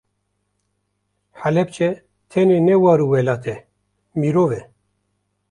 [1.41, 1.89] Helepçe
[2.31, 3.55] tenê ne war û welat e,
[4.19, 4.61] mirov e.